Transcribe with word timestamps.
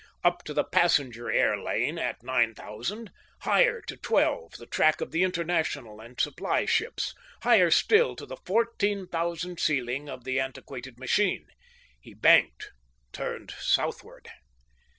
Up 0.23 0.43
to 0.45 0.53
the 0.55 0.63
passenger 0.63 1.29
air 1.31 1.55
lane 1.61 1.99
at 1.99 2.23
nine 2.23 2.55
thousand: 2.55 3.11
higher 3.41 3.81
to 3.83 3.95
twelve, 3.97 4.53
the 4.53 4.65
track 4.65 4.99
of 4.99 5.11
the 5.11 5.21
international 5.21 6.01
and 6.01 6.19
supply 6.19 6.65
ships; 6.65 7.13
higher 7.43 7.69
still, 7.69 8.15
to 8.15 8.25
the 8.25 8.37
fourteen 8.43 9.05
thousand 9.05 9.59
ceiling 9.59 10.09
of 10.09 10.23
the 10.23 10.39
antiquated 10.39 10.97
machine. 10.97 11.45
He 11.99 12.15
banked, 12.15 12.71
turned 13.11 13.51
southward. 13.59 14.27